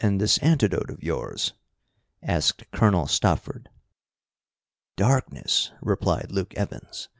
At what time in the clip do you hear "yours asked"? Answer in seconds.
1.02-2.62